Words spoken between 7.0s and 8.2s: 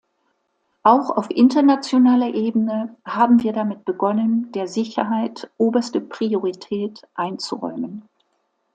einzuräumen.